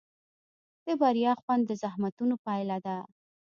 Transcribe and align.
د 0.85 0.87
بریا 1.01 1.33
خوند 1.41 1.63
د 1.67 1.71
زحمتونو 1.83 2.35
پایله 2.45 2.77
ده. 2.85 2.97